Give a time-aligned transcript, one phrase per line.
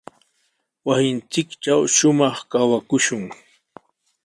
[0.85, 3.23] Wasinchiktraw shumaq kawakushun.